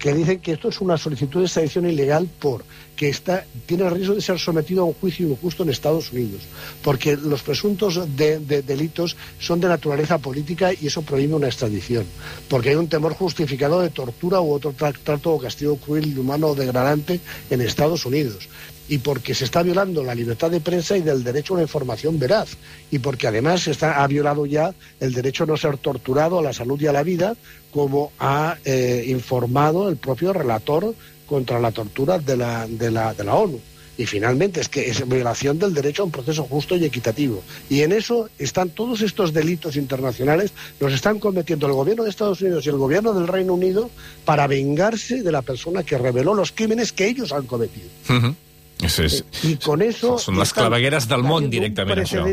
Que 0.00 0.14
dicen 0.14 0.40
que 0.40 0.52
esto 0.52 0.68
es 0.70 0.80
una 0.80 0.96
solicitud 0.96 1.38
de 1.40 1.46
extradición 1.46 1.88
ilegal 1.88 2.26
por 2.40 2.64
que 2.96 3.08
está, 3.10 3.44
tiene 3.66 3.84
el 3.84 3.92
riesgo 3.92 4.14
de 4.14 4.20
ser 4.22 4.38
sometido 4.38 4.82
a 4.82 4.86
un 4.86 4.94
juicio 4.94 5.28
injusto 5.28 5.62
en 5.62 5.68
Estados 5.70 6.10
Unidos, 6.12 6.40
porque 6.82 7.16
los 7.16 7.42
presuntos 7.42 8.00
de, 8.16 8.38
de 8.40 8.62
delitos 8.62 9.16
son 9.38 9.60
de 9.60 9.68
naturaleza 9.68 10.18
política 10.18 10.72
y 10.72 10.86
eso 10.86 11.02
prohíbe 11.02 11.34
una 11.34 11.46
extradición, 11.48 12.04
porque 12.48 12.70
hay 12.70 12.76
un 12.76 12.88
temor 12.88 13.12
justificado 13.14 13.80
de 13.80 13.90
tortura 13.90 14.40
u 14.40 14.52
otro 14.52 14.72
tra- 14.72 14.96
trato 15.04 15.32
o 15.32 15.38
castigo 15.38 15.76
cruel, 15.76 16.06
inhumano 16.08 16.48
o 16.48 16.54
degradante 16.54 17.20
en 17.50 17.60
Estados 17.60 18.04
Unidos 18.06 18.48
y 18.90 18.98
porque 18.98 19.36
se 19.36 19.44
está 19.44 19.62
violando 19.62 20.02
la 20.02 20.16
libertad 20.16 20.50
de 20.50 20.60
prensa 20.60 20.96
y 20.96 21.02
del 21.02 21.22
derecho 21.22 21.54
a 21.54 21.58
una 21.58 21.62
información 21.62 22.18
veraz, 22.18 22.56
y 22.90 22.98
porque 22.98 23.28
además 23.28 23.62
se 23.62 23.70
está, 23.70 24.02
ha 24.02 24.06
violado 24.08 24.46
ya 24.46 24.74
el 24.98 25.14
derecho 25.14 25.44
a 25.44 25.46
no 25.46 25.56
ser 25.56 25.78
torturado, 25.78 26.40
a 26.40 26.42
la 26.42 26.52
salud 26.52 26.78
y 26.80 26.88
a 26.88 26.92
la 26.92 27.04
vida, 27.04 27.36
como 27.70 28.10
ha 28.18 28.58
eh, 28.64 29.04
informado 29.06 29.88
el 29.88 29.96
propio 29.96 30.32
relator 30.32 30.92
contra 31.24 31.60
la 31.60 31.70
tortura 31.70 32.18
de 32.18 32.36
la, 32.36 32.66
de 32.66 32.90
la, 32.90 33.34
ONU. 33.34 33.60
Y 33.96 34.06
finalmente 34.06 34.60
es 34.60 34.68
que 34.68 34.88
es 34.88 35.08
violación 35.08 35.60
del 35.60 35.72
derecho 35.72 36.02
a 36.02 36.06
un 36.06 36.10
proceso 36.10 36.42
justo 36.42 36.74
y 36.74 36.84
equitativo. 36.84 37.44
Y 37.68 37.82
en 37.82 37.92
eso 37.92 38.28
están 38.40 38.70
todos 38.70 39.02
estos 39.02 39.32
delitos 39.32 39.76
internacionales, 39.76 40.52
los 40.80 40.92
están 40.92 41.20
cometiendo 41.20 41.68
el 41.68 41.74
gobierno 41.74 42.02
de 42.02 42.10
Estados 42.10 42.40
Unidos 42.40 42.66
y 42.66 42.70
el 42.70 42.76
gobierno 42.76 43.12
del 43.12 43.28
Reino 43.28 43.54
Unido 43.54 43.88
para 44.24 44.48
vengarse 44.48 45.22
de 45.22 45.30
la 45.30 45.42
persona 45.42 45.84
que 45.84 45.96
reveló 45.96 46.34
los 46.34 46.50
crímenes 46.50 46.92
que 46.92 47.06
ellos 47.06 47.30
han 47.30 47.46
cometido. 47.46 47.86
Mhm. 48.08 48.49
És, 48.82 49.24
Y 49.42 49.56
con 49.56 49.82
eso... 49.82 50.18
Son 50.18 50.38
las 50.38 50.48
están 50.48 50.64
clavegueras 50.64 51.06
del 51.08 51.22
món 51.22 51.50
directamente, 51.50 52.04
això. 52.04 52.24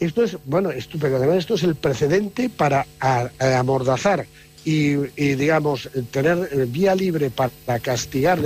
Esto 0.00 0.24
es, 0.24 0.36
bueno, 0.46 0.70
esto, 0.70 0.96
pero 0.98 1.16
además 1.16 1.36
esto 1.38 1.54
es 1.54 1.62
el 1.62 1.74
precedente 1.74 2.48
para 2.48 2.86
a- 3.00 3.28
a 3.38 3.58
amordazar 3.58 4.26
y, 4.64 4.92
y, 5.16 5.34
digamos, 5.36 5.90
tener 6.10 6.48
eh, 6.52 6.66
vía 6.68 6.94
libre 6.94 7.30
para 7.30 7.78
castigar 7.80 8.38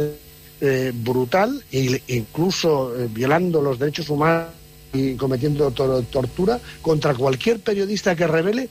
eh, 0.60 0.92
brutal 0.94 1.62
e 1.70 2.00
incluso 2.08 2.94
eh, 2.98 3.08
violando 3.10 3.60
los 3.62 3.78
derechos 3.78 4.08
humanos 4.08 4.48
y 4.92 5.14
cometiendo 5.14 5.70
tor- 5.72 6.04
tortura 6.10 6.58
contra 6.82 7.14
cualquier 7.14 7.60
periodista 7.60 8.16
que 8.16 8.26
revele 8.26 8.68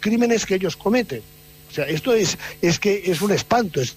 crímenes 0.00 0.46
que 0.46 0.54
ellos 0.54 0.76
cometen. 0.76 1.20
O 1.70 1.74
sea, 1.74 1.84
esto 1.86 2.14
es, 2.14 2.38
es 2.62 2.78
que 2.78 3.02
es 3.04 3.20
un 3.20 3.32
espanto, 3.32 3.80
es 3.80 3.96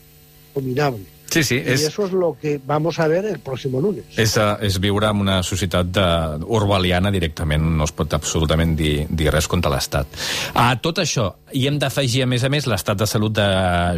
abominable. 0.52 1.04
Sí, 1.30 1.44
sí, 1.44 1.56
Y 1.56 1.70
és, 1.74 1.84
eso 1.84 2.06
es 2.06 2.12
lo 2.12 2.36
que 2.42 2.60
vamos 2.66 3.00
a 3.00 3.08
ver 3.08 3.26
el 3.26 3.40
próximo 3.40 3.80
lunes. 3.80 4.06
és, 4.18 4.36
eh, 4.38 4.58
és 4.62 4.80
viure 4.80 5.08
en 5.10 5.18
una 5.22 5.44
societat 5.44 5.86
de, 5.86 6.06
orwelliana 6.48 7.12
directament, 7.12 7.62
no 7.62 7.84
es 7.86 7.92
pot 7.92 8.14
absolutament 8.14 8.76
dir, 8.76 9.06
dir 9.10 9.30
res 9.32 9.48
contra 9.48 9.72
l'Estat. 9.72 10.08
A 10.56 10.76
tot 10.82 11.00
això 11.00 11.30
hi 11.54 11.68
hem 11.68 11.78
d'afegir, 11.80 12.24
a 12.24 12.30
més 12.30 12.44
a 12.44 12.50
més, 12.50 12.66
l'estat 12.66 12.98
de 12.98 13.08
salut 13.08 13.34
de 13.34 13.48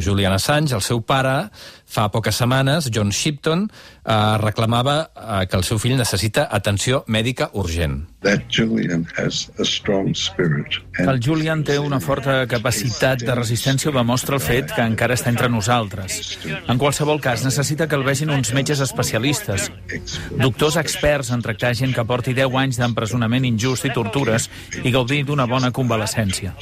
Julian 0.03 0.33
Assange. 0.33 0.75
El 0.75 0.81
seu 0.81 1.01
pare, 1.01 1.49
fa 1.91 2.07
poques 2.11 2.39
setmanes, 2.39 2.89
John 2.93 3.11
Shipton, 3.11 3.67
eh, 3.67 4.37
reclamava 4.41 4.97
eh, 5.11 5.47
que 5.47 5.59
el 5.59 5.67
seu 5.67 5.81
fill 5.81 5.99
necessita 5.99 6.47
atenció 6.51 7.03
mèdica 7.07 7.51
urgent. 7.53 8.11
that 8.21 8.41
Julian 8.49 9.07
has 9.17 9.49
a 9.59 9.65
strong 9.65 10.13
spirit. 10.15 10.77
and 10.97 11.09
El 11.09 11.19
Julian 11.19 11.63
té 11.65 11.77
una 11.79 11.99
forta 11.99 12.45
capacitat 12.47 13.23
de 13.25 13.35
resistència 13.35 13.89
ho 13.89 13.93
demostra 13.95 14.37
el 14.37 14.43
fet 14.43 14.73
que 14.75 14.85
encara 14.85 15.17
està 15.17 15.31
entre 15.33 15.49
nosaltres. 15.49 16.37
En 16.69 16.77
qualsevol 16.77 17.21
cas, 17.21 17.43
necessita 17.45 17.87
que 17.89 17.97
el 17.97 18.05
vegin 18.05 18.29
uns 18.29 18.53
metges 18.53 18.83
especialistes, 18.85 19.71
doctors 20.37 20.77
experts 20.81 21.33
en 21.33 21.41
tractar 21.41 21.73
gent 21.77 21.95
que 21.97 22.05
porti 22.05 22.35
10 22.37 22.59
anys 22.61 22.81
d'empresonament 22.81 23.49
injust 23.49 23.89
i 23.89 23.95
tortures 23.95 24.49
i 24.83 24.93
gaudir 24.93 25.23
d'una 25.25 25.49
bona 25.49 25.73
convalescència. 25.73 26.53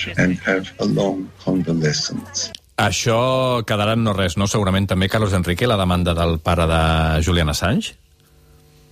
Això 2.79 3.59
quedarà 3.67 3.97
en 3.97 4.05
no 4.05 4.13
res, 4.15 4.37
no? 4.39 4.47
Segurament 4.47 4.85
també, 4.87 5.09
Carlos 5.11 5.33
Enrique, 5.35 5.67
la 5.67 5.75
demanda 5.79 6.13
del 6.15 6.37
pare 6.39 6.67
de 6.69 6.83
Julian 7.25 7.51
Assange? 7.51 7.97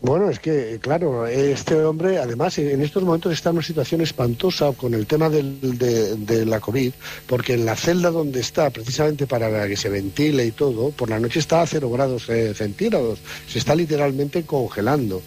Bueno, 0.08 0.30
es 0.30 0.40
que, 0.40 0.80
claro, 0.82 1.28
este 1.28 1.76
hombre, 1.84 2.18
además, 2.18 2.58
en 2.60 2.82
estos 2.82 3.04
momentos 3.04 3.34
está 3.34 3.50
en 3.50 3.58
una 3.58 3.66
situación 3.66 4.00
espantosa 4.00 4.72
con 4.72 4.94
el 4.94 5.06
tema 5.06 5.30
del- 5.30 5.60
de, 5.78 6.16
de 6.16 6.46
la 6.46 6.62
COVID, 6.62 6.94
porque 7.28 7.56
en 7.56 7.66
la 7.66 7.76
celda 7.76 8.10
donde 8.10 8.40
está, 8.40 8.70
precisamente 8.70 9.28
para 9.28 9.68
que 9.68 9.76
se 9.76 9.90
ventile 9.90 10.46
y 10.46 10.52
todo, 10.52 10.92
por 10.92 11.10
la 11.10 11.20
noche 11.20 11.40
está 11.40 11.62
a 11.62 11.68
cero 11.68 11.90
grados 11.90 12.30
eh, 12.30 12.54
centígrados, 12.56 13.20
se 13.52 13.60
está 13.60 13.76
literalmente 13.76 14.44
congelando. 14.44 15.22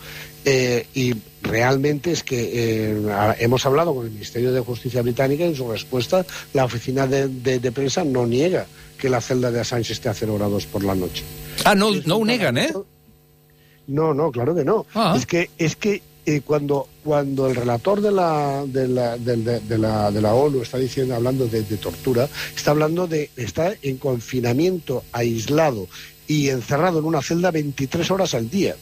Eh, 0.47 0.87
y 0.95 1.15
realmente 1.43 2.13
es 2.13 2.23
que 2.25 2.39
eh, 2.55 3.03
hemos 3.39 3.67
hablado 3.67 3.95
con 3.95 4.07
el 4.07 4.13
Ministerio 4.13 4.51
de 4.51 4.61
Justicia 4.61 5.03
británica 5.03 5.45
y 5.45 5.49
en 5.49 5.57
su 5.57 5.71
respuesta 5.71 6.25
la 6.55 6.65
oficina 6.65 7.07
de, 7.07 7.29
de- 7.29 7.59
de 7.59 7.71
prensa 7.73 8.03
no 8.03 8.27
niega 8.27 8.65
que 8.97 9.11
la 9.11 9.21
celda 9.21 9.51
de 9.51 9.61
Assange 9.61 9.93
esté 9.93 10.09
a 10.09 10.15
cero 10.15 10.37
grados 10.39 10.65
por 10.65 10.83
la 10.85 10.95
noche. 10.95 11.23
Ah, 11.67 11.75
no, 11.75 11.91
no 12.07 12.17
ho 12.17 12.25
neguen, 12.25 12.57
eh? 12.57 12.73
No, 13.91 14.15
no, 14.15 14.31
claro 14.31 14.55
que 14.55 14.65
no. 14.65 14.87
Ah. 14.95 15.15
Es 15.17 15.27
que, 15.27 15.51
es 15.59 15.75
que 15.77 16.03
eh, 16.27 16.43
cuando, 16.43 16.89
cuando 17.03 17.49
el 17.49 17.57
relator 17.57 18.01
de 18.01 18.13
la, 18.13 18.65
de 18.67 18.87
la, 18.89 19.17
del- 19.17 19.45
de, 19.45 19.61
de 19.61 19.79
la, 19.79 20.11
de 20.11 20.21
la 20.21 20.33
ONU 20.35 20.63
está 20.63 20.79
diciendo, 20.79 21.15
hablando 21.15 21.47
de, 21.47 21.63
de 21.63 21.77
tortura, 21.77 22.29
está 22.55 22.71
hablando 22.71 23.07
de 23.07 23.31
estar 23.37 23.77
en 23.83 23.97
confinamiento, 23.97 25.03
aislado 25.13 25.89
y 26.29 26.49
encerrado 26.51 26.99
en 27.01 27.05
una 27.07 27.23
celda 27.23 27.51
23 27.51 28.11
horas 28.11 28.35
al 28.35 28.49
día. 28.51 28.77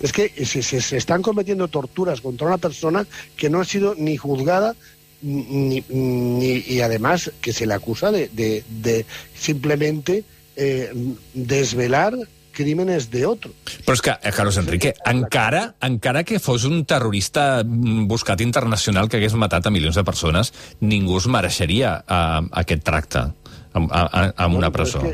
Es 0.00 0.12
que 0.12 0.30
se, 0.44 0.62
se- 0.62 0.80
se 0.80 0.96
están 0.96 1.22
cometiendo 1.22 1.68
torturas 1.68 2.20
contra 2.20 2.46
una 2.46 2.58
persona 2.58 3.06
que 3.36 3.50
no 3.50 3.60
ha 3.60 3.64
sido 3.64 3.94
ni 3.96 4.16
juzgada 4.16 4.74
ni, 5.22 5.82
ni- 5.88 6.64
y 6.66 6.80
además 6.80 7.30
que 7.40 7.52
se 7.52 7.66
le 7.66 7.74
acusa 7.74 8.10
de, 8.10 8.28
de- 8.28 8.64
de 8.82 9.04
simplemente 9.36 10.24
eh, 10.56 10.90
desvelar 11.34 12.16
crímenes 12.58 13.08
de 13.12 13.24
otro. 13.28 13.52
Però 13.86 13.94
és 13.94 14.02
que, 14.02 14.16
eh, 14.18 14.32
Carlos 14.34 14.58
Enrique, 14.58 14.92
encara, 15.06 15.62
encara 15.86 16.24
que 16.26 16.40
fos 16.42 16.66
un 16.66 16.82
terrorista 16.84 17.62
mm, 17.62 18.08
buscat 18.10 18.42
internacional 18.42 19.08
que 19.08 19.20
hagués 19.20 19.38
matat 19.38 19.70
a 19.70 19.74
milions 19.74 19.98
de 19.98 20.04
persones, 20.04 20.52
ningú 20.80 21.20
es 21.22 21.30
mereixeria 21.30 21.94
uh, 22.02 22.42
aquest 22.64 22.82
tracte 22.84 23.28
amb, 23.78 23.88
a, 23.92 24.26
amb 24.34 24.58
una 24.58 24.72
presó. 24.74 25.04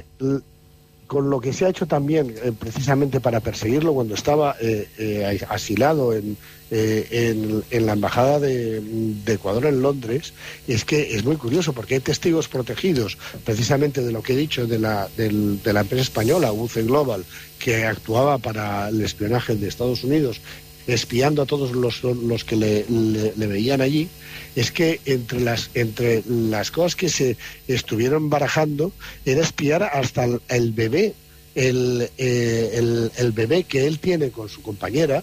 Con 1.06 1.28
lo 1.30 1.40
que 1.40 1.52
se 1.52 1.64
ha 1.66 1.68
hecho 1.68 1.86
también, 1.86 2.34
eh, 2.42 2.52
precisamente 2.58 3.20
para 3.20 3.40
perseguirlo, 3.40 3.92
cuando 3.94 4.14
estaba 4.14 4.56
eh, 4.60 4.88
eh, 4.98 5.40
asilado 5.48 6.12
en, 6.14 6.36
eh, 6.70 7.06
en, 7.10 7.62
en 7.70 7.86
la 7.86 7.92
Embajada 7.92 8.40
de, 8.40 8.80
de 8.80 9.32
Ecuador 9.34 9.66
en 9.66 9.82
Londres, 9.82 10.32
es 10.66 10.84
que 10.84 11.14
es 11.14 11.24
muy 11.24 11.36
curioso 11.36 11.72
porque 11.72 11.94
hay 11.94 12.00
testigos 12.00 12.48
protegidos, 12.48 13.18
precisamente 13.44 14.00
de 14.02 14.12
lo 14.12 14.22
que 14.22 14.32
he 14.32 14.36
dicho, 14.36 14.66
de 14.66 14.78
la, 14.78 15.08
del- 15.16 15.62
de 15.62 15.72
la 15.72 15.80
empresa 15.82 16.02
española, 16.02 16.52
UC 16.52 16.76
Global, 16.86 17.24
que 17.58 17.84
actuaba 17.84 18.38
para 18.38 18.88
el 18.88 19.00
espionaje 19.02 19.54
de 19.56 19.68
Estados 19.68 20.04
Unidos, 20.04 20.40
espiando 20.86 21.42
a 21.42 21.46
todos 21.46 21.72
los, 21.72 22.02
los 22.02 22.44
que 22.44 22.56
le, 22.56 22.84
le- 22.88 23.32
le 23.36 23.46
veían 23.46 23.80
allí, 23.80 24.08
es 24.56 24.70
que 24.70 25.00
entre 25.06 25.40
las, 25.40 25.70
entre 25.74 26.22
las 26.28 26.70
cosas 26.70 26.94
que 26.96 27.08
se 27.08 27.36
estuvieron 27.68 28.30
barajando 28.30 28.92
era 29.24 29.42
espiar 29.42 29.82
hasta 29.82 30.24
el, 30.24 30.40
el 30.48 30.72
bebé, 30.72 31.14
el, 31.54 32.08
eh, 32.18 32.70
el, 32.74 33.12
el 33.16 33.32
bebé 33.32 33.62
que 33.64 33.86
él 33.86 33.98
tiene 34.00 34.30
con 34.30 34.48
su 34.48 34.60
compañera. 34.62 35.22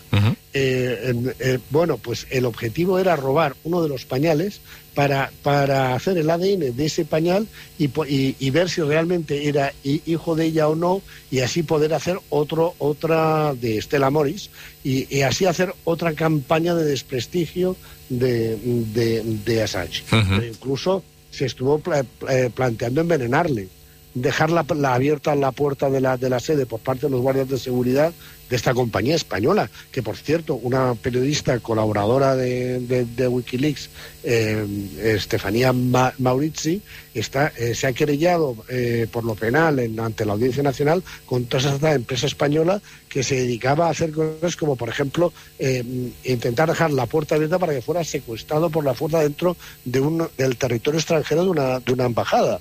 Eh, 0.53 1.13
eh, 1.39 1.59
bueno, 1.69 1.97
pues 1.97 2.27
el 2.29 2.45
objetivo 2.45 2.99
era 2.99 3.15
robar 3.15 3.55
uno 3.63 3.81
de 3.83 3.89
los 3.89 4.05
pañales 4.05 4.59
para, 4.93 5.31
para 5.41 5.95
hacer 5.95 6.17
el 6.17 6.29
ADN 6.29 6.75
de 6.75 6.85
ese 6.85 7.05
pañal 7.05 7.47
y, 7.79 7.85
y, 7.85 8.35
y 8.39 8.49
ver 8.49 8.69
si 8.69 8.81
realmente 8.81 9.47
era 9.47 9.71
hi- 9.83 10.01
hijo 10.05 10.35
de 10.35 10.45
ella 10.45 10.67
o 10.67 10.75
no 10.75 11.01
y 11.31 11.39
así 11.39 11.63
poder 11.63 11.93
hacer 11.93 12.17
otro 12.29 12.75
otra 12.77 13.53
de 13.53 13.81
Stella 13.81 14.09
Morris 14.09 14.49
y, 14.83 15.07
y 15.15 15.21
así 15.21 15.45
hacer 15.45 15.73
otra 15.85 16.13
campaña 16.13 16.75
de 16.75 16.83
desprestigio 16.85 17.75
de, 18.09 18.57
de, 18.93 19.21
de 19.45 19.63
Assange. 19.63 20.03
Incluso 20.45 21.03
se 21.31 21.45
estuvo 21.45 21.79
pla- 21.79 22.05
eh, 22.29 22.49
planteando 22.53 22.99
envenenarle, 23.01 23.69
dejar 24.13 24.49
la, 24.51 24.65
la 24.75 24.93
abierta 24.93 25.35
la 25.35 25.51
puerta 25.51 25.89
de 25.89 26.01
la, 26.01 26.17
de 26.17 26.29
la 26.29 26.39
sede 26.39 26.65
por 26.65 26.79
parte 26.79 27.05
de 27.07 27.11
los 27.11 27.21
guardias 27.21 27.49
de 27.49 27.57
seguridad 27.57 28.13
de 28.49 28.55
esta 28.57 28.73
compañía 28.73 29.15
española, 29.15 29.69
que 29.93 30.03
por 30.03 30.17
cierto, 30.17 30.55
una 30.55 30.93
periodista 30.95 31.57
colaboradora 31.59 32.35
de, 32.35 32.79
de- 32.81 33.27
Wikileaks, 33.29 33.89
eh, 34.25 34.65
Estefanía 35.01 35.71
Ma- 35.71 36.13
Maurizi, 36.17 36.81
está, 37.13 37.53
eh, 37.57 37.73
se 37.75 37.87
ha 37.87 37.93
querellado 37.93 38.57
eh, 38.67 39.07
por 39.09 39.23
lo 39.23 39.35
penal 39.35 39.79
en- 39.79 39.97
ante 40.01 40.25
la 40.25 40.33
Audiencia 40.33 40.63
Nacional 40.63 41.01
contra 41.25 41.59
esa 41.61 41.93
empresa 41.93 42.27
española 42.27 42.81
que 43.07 43.23
se 43.23 43.35
dedicaba 43.35 43.87
a 43.87 43.91
hacer 43.91 44.11
cosas 44.11 44.57
como, 44.57 44.75
por 44.75 44.89
ejemplo, 44.89 45.31
eh, 45.57 46.11
intentar 46.25 46.67
dejar 46.67 46.91
la 46.91 47.05
puerta 47.05 47.35
abierta 47.35 47.57
para 47.57 47.73
que 47.73 47.81
fuera 47.81 48.03
secuestrado 48.03 48.69
por 48.69 48.83
la 48.83 48.93
fuerza 48.93 49.19
dentro 49.21 49.55
de 49.85 50.01
un, 50.01 50.27
del 50.37 50.57
territorio 50.57 50.99
extranjero 50.99 51.43
de 51.45 51.49
una, 51.51 51.79
de 51.79 51.93
una 51.93 52.05
embajada. 52.05 52.59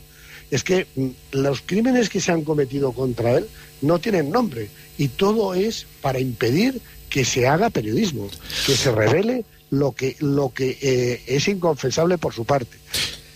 Es 0.51 0.65
que 0.65 0.87
mm, 0.95 1.09
los 1.33 1.63
crímenes 1.63 2.09
que 2.09 2.21
se 2.21 2.33
han 2.33 2.43
cometido 2.43 2.93
contra 2.93 3.39
él 3.39 3.47
no 3.83 3.99
tienen 3.99 4.31
nombre 4.31 4.69
y 4.99 5.09
todo 5.09 5.55
es 5.55 5.87
para 6.01 6.21
impedir 6.21 6.81
que 7.09 7.25
se 7.25 7.47
haga 7.47 7.71
periodismo, 7.71 8.29
que 8.67 8.77
se 8.77 8.93
revele 8.93 9.45
lo 9.71 9.93
que, 9.93 10.17
lo 10.21 10.53
que 10.53 10.79
eh, 10.81 11.23
es 11.27 11.49
inconfesable 11.49 12.19
por 12.19 12.35
su 12.35 12.45
parte. 12.45 12.77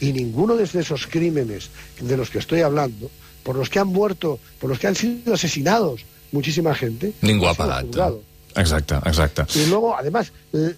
Y 0.00 0.12
ninguno 0.12 0.56
de 0.56 0.64
esos 0.64 1.06
crímenes 1.06 1.70
de 2.00 2.16
los 2.16 2.30
que 2.30 2.38
estoy 2.38 2.60
hablando, 2.60 3.10
por 3.42 3.56
los 3.56 3.70
que 3.70 3.78
han 3.78 3.88
muerto, 3.88 4.38
por 4.60 4.70
los 4.70 4.78
que 4.78 4.86
han 4.86 4.94
sido 4.94 5.34
asesinados 5.34 6.04
muchísima 6.32 6.74
gente, 6.74 7.12
Ningú 7.22 7.46
ha 7.46 7.54
sido 7.54 7.80
juzgado. 7.80 8.22
Exacte, 8.56 8.94
exacte. 9.04 9.42
Y 9.58 9.66
luego, 9.66 9.96
además, 9.96 10.32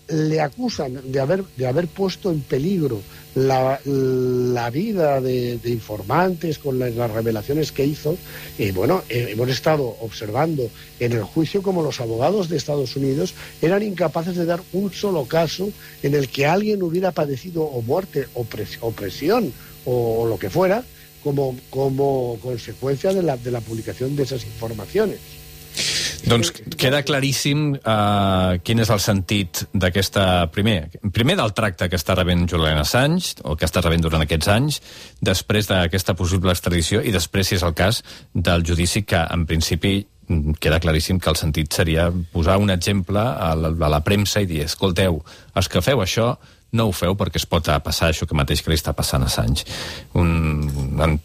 le 0.08 0.40
acusan 0.40 1.00
de 1.12 1.20
haber, 1.20 1.44
de 1.56 1.66
haber 1.66 1.88
puesto 1.88 2.30
en 2.30 2.40
peligro 2.40 3.00
la, 3.34 3.78
la 3.84 4.70
vida 4.70 5.20
de, 5.20 5.60
informantes 5.66 6.58
con 6.58 6.78
las, 6.78 6.94
revelaciones 7.10 7.72
que 7.72 7.84
hizo. 7.84 8.16
Y 8.58 8.70
bueno, 8.70 9.02
eh, 9.10 9.28
hemos 9.30 9.50
estado 9.50 9.94
observando 10.00 10.70
en 11.00 11.12
el 11.12 11.22
juicio 11.22 11.62
como 11.62 11.82
los 11.82 12.00
abogados 12.00 12.48
de 12.48 12.56
Estados 12.56 12.96
Unidos 12.96 13.34
eran 13.60 13.82
incapaces 13.82 14.36
de 14.36 14.46
dar 14.46 14.62
un 14.72 14.90
solo 14.92 15.26
caso 15.26 15.68
en 16.02 16.14
el 16.14 16.28
que 16.28 16.46
alguien 16.46 16.82
hubiera 16.82 17.12
padecido 17.12 17.62
o 17.62 17.82
muerte 17.82 18.26
o 18.34 18.44
pres- 18.44 18.78
opresión 18.80 19.52
o, 19.84 20.26
lo 20.26 20.38
que 20.38 20.48
fuera 20.48 20.82
como, 21.22 21.56
como 21.68 22.38
consecuencia 22.42 23.12
de 23.12 23.22
la, 23.22 23.36
de 23.36 23.50
la 23.50 23.60
publicación 23.60 24.16
de 24.16 24.22
esas 24.22 24.44
informaciones. 24.44 25.18
Doncs 26.26 26.50
queda 26.74 27.04
claríssim 27.06 27.76
uh, 27.76 28.56
quin 28.66 28.82
és 28.82 28.90
el 28.90 29.02
sentit 29.02 29.62
d'aquesta... 29.70 30.48
Primer, 30.54 30.88
primer 31.14 31.36
del 31.38 31.54
tracte 31.54 31.86
que 31.90 31.98
està 31.98 32.16
rebent 32.18 32.46
Julian 32.50 32.80
Assange, 32.82 33.36
o 33.46 33.54
que 33.58 33.68
està 33.68 33.82
rebent 33.84 34.02
durant 34.02 34.24
aquests 34.24 34.50
anys, 34.50 34.80
després 35.22 35.70
d'aquesta 35.70 36.16
possible 36.18 36.50
extradició, 36.50 37.02
i 37.02 37.14
després, 37.14 37.46
si 37.46 37.58
és 37.60 37.64
el 37.66 37.76
cas, 37.78 38.02
del 38.34 38.66
judici 38.66 39.04
que, 39.06 39.22
en 39.22 39.46
principi, 39.46 40.00
mm, 40.26 40.58
queda 40.62 40.82
claríssim 40.82 41.22
que 41.22 41.30
el 41.30 41.38
sentit 41.38 41.78
seria 41.78 42.08
posar 42.32 42.58
un 42.58 42.74
exemple 42.74 43.22
a 43.22 43.54
la, 43.54 43.70
a 43.70 43.92
la 43.94 44.02
premsa 44.02 44.42
i 44.42 44.50
dir, 44.50 44.64
escolteu, 44.66 45.22
els 45.54 45.70
que 45.70 45.84
feu 45.84 46.02
això, 46.02 46.32
no 46.76 46.88
ho 46.88 46.92
feu 46.92 47.14
perquè 47.14 47.38
es 47.38 47.46
pot 47.46 47.70
passar 47.84 48.10
això 48.10 48.26
que 48.26 48.36
mateix 48.36 48.62
que 48.62 48.72
li 48.72 48.78
està 48.78 48.92
passant 48.98 49.22
a 49.22 49.30
Assange. 49.30 49.64
Un, 50.18 50.66
un, 50.98 51.18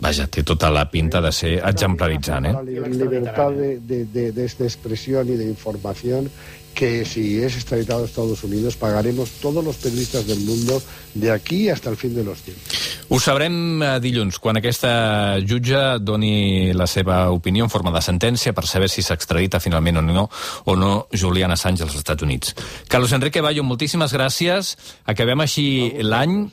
vaja, 0.00 0.26
té 0.26 0.42
tota 0.46 0.70
la 0.70 0.86
pinta 0.90 1.20
de 1.20 1.32
ser 1.32 1.56
exemplaritzant, 1.66 2.46
eh? 2.46 2.52
La 2.52 2.62
li- 2.62 2.98
libertad 2.98 3.50
de, 3.50 3.78
de, 3.80 4.04
de, 4.06 4.30
de 4.32 4.44
esta 4.44 4.64
expresión 4.64 5.28
y 5.28 5.36
de 5.36 5.44
información 5.44 6.30
que 6.74 7.04
si 7.04 7.42
es 7.42 7.56
extraditado 7.56 8.02
a 8.02 8.06
Estados 8.06 8.44
Unidos 8.44 8.76
pagaremos 8.76 9.30
todos 9.42 9.64
los 9.64 9.74
periodistas 9.78 10.28
del 10.28 10.38
mundo 10.40 10.80
de 11.14 11.32
aquí 11.32 11.68
hasta 11.70 11.90
el 11.90 11.96
fin 11.96 12.14
de 12.14 12.22
los 12.22 12.38
tiempos. 12.42 12.76
Ho 13.08 13.18
sabrem 13.18 13.82
eh, 13.82 13.98
dilluns, 14.04 14.38
quan 14.38 14.60
aquesta 14.60 15.40
jutge 15.42 15.80
doni 15.98 16.74
la 16.76 16.86
seva 16.86 17.30
opinió 17.34 17.64
en 17.64 17.72
forma 17.72 17.90
de 17.90 18.02
sentència 18.04 18.52
per 18.54 18.66
saber 18.68 18.90
si 18.92 19.02
s'extradita 19.02 19.58
finalment 19.64 19.96
o 19.98 20.02
no, 20.02 20.28
o 20.68 20.76
no 20.76 21.08
Julian 21.10 21.50
Assange 21.50 21.82
als 21.82 21.96
Estats 21.96 22.22
Units. 22.22 22.54
Carlos 22.86 23.10
Enrique 23.16 23.40
Bayo, 23.40 23.64
moltíssimes 23.64 24.12
gràcies. 24.14 24.76
Acabem 25.08 25.40
així 25.40 25.96
l'any. 26.04 26.44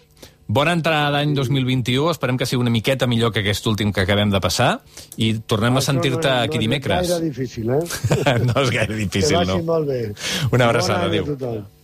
Bona 0.47 0.75
entrada 0.77 1.09
d'any 1.15 1.33
2021. 1.33 2.11
Esperem 2.13 2.37
que 2.37 2.45
sigui 2.45 2.61
una 2.61 2.73
miqueta 2.73 3.07
millor 3.09 3.31
que 3.33 3.41
aquest 3.41 3.65
últim 3.65 3.91
que 3.93 4.03
acabem 4.05 4.29
de 4.29 4.41
passar 4.41 4.75
i 5.17 5.31
tornem 5.41 5.79
a 5.79 5.81
sentir-te 5.81 6.29
no, 6.29 6.43
aquí 6.45 6.61
no 6.61 6.65
dimecres. 6.67 7.09
és 7.09 7.15
gaire 7.15 7.25
difícil, 7.25 7.71
eh? 7.73 8.35
no 8.45 8.59
és 8.61 8.73
gaire 8.75 8.93
que 8.93 8.99
difícil, 8.99 9.39
vagi 9.39 9.55
no. 9.55 9.63
molt 9.65 9.89
bé. 9.89 10.01
Una 10.53 10.69
abraçada, 10.69 11.09
adéu. 11.09 11.65